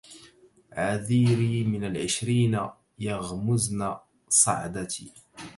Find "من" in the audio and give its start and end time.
1.63-1.83